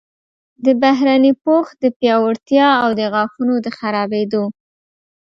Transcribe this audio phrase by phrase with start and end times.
[0.65, 4.43] د بهرني پوښ د پیاوړتیا او د غاښونو د خرابیدو